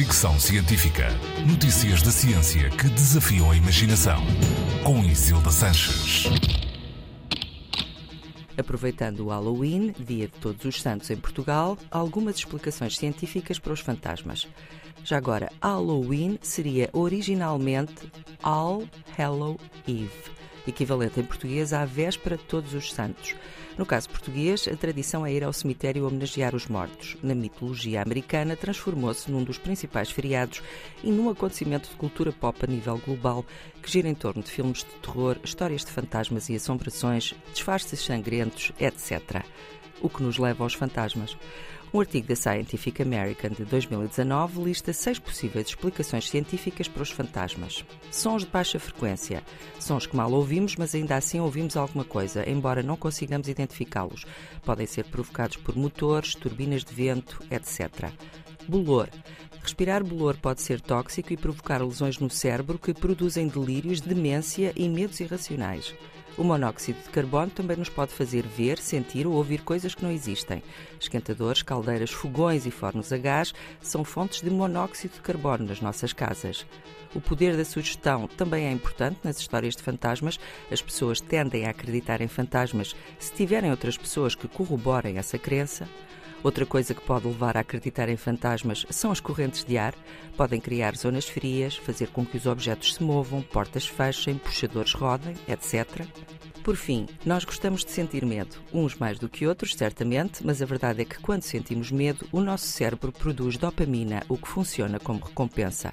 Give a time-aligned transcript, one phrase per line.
[0.00, 1.08] Fricção Científica.
[1.46, 4.18] Notícias da ciência que desafiam a imaginação.
[4.82, 6.24] Com Isilda Sanches.
[8.56, 13.80] Aproveitando o Halloween, dia de Todos os Santos em Portugal, algumas explicações científicas para os
[13.80, 14.48] fantasmas.
[15.04, 18.10] Já agora, Halloween seria originalmente
[18.42, 18.84] All
[19.18, 20.08] Hallow Eve
[20.66, 23.34] equivalente em português à véspera de Todos os Santos.
[23.78, 27.16] No caso português, a tradição é ir ao cemitério homenagear os mortos.
[27.22, 30.62] Na mitologia americana, transformou-se num dos principais feriados
[31.02, 33.44] e num acontecimento de cultura pop a nível global
[33.82, 38.72] que gira em torno de filmes de terror, histórias de fantasmas e assombrações, disfarces sangrentos,
[38.78, 39.44] etc.
[40.02, 41.36] O que nos leva aos fantasmas.
[41.92, 47.84] Um artigo da Scientific American de 2019 lista seis possíveis explicações científicas para os fantasmas.
[48.12, 49.42] Sons de baixa frequência.
[49.80, 54.24] Sons que mal ouvimos, mas ainda assim ouvimos alguma coisa, embora não consigamos identificá-los.
[54.64, 58.12] Podem ser provocados por motores, turbinas de vento, etc.
[58.68, 59.08] Bolor.
[59.60, 64.88] Respirar bolor pode ser tóxico e provocar lesões no cérebro que produzem delírios, demência e
[64.88, 65.92] medos irracionais.
[66.38, 70.10] O monóxido de carbono também nos pode fazer ver, sentir ou ouvir coisas que não
[70.10, 70.62] existem.
[70.98, 76.12] Esquentadores, caldeiras, fogões e fornos a gás são fontes de monóxido de carbono nas nossas
[76.12, 76.64] casas.
[77.14, 80.38] O poder da sugestão também é importante nas histórias de fantasmas.
[80.70, 85.88] As pessoas tendem a acreditar em fantasmas se tiverem outras pessoas que corroborem essa crença.
[86.42, 89.94] Outra coisa que pode levar a acreditar em fantasmas são as correntes de ar.
[90.36, 95.34] Podem criar zonas frias, fazer com que os objetos se movam, portas fechem, puxadores rodem,
[95.46, 96.06] etc.
[96.64, 100.66] Por fim, nós gostamos de sentir medo, uns mais do que outros, certamente, mas a
[100.66, 105.24] verdade é que quando sentimos medo, o nosso cérebro produz dopamina, o que funciona como
[105.24, 105.92] recompensa.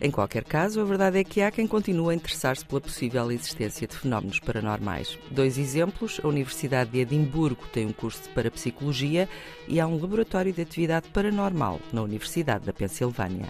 [0.00, 3.86] Em qualquer caso, a verdade é que há quem continue a interessar-se pela possível existência
[3.86, 5.18] de fenómenos paranormais.
[5.30, 9.28] Dois exemplos: a Universidade de Edimburgo tem um curso de parapsicologia
[9.68, 13.46] e há um laboratório de atividade paranormal na Universidade da Pensilvânia.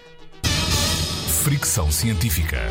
[1.43, 2.69] Fricção científica.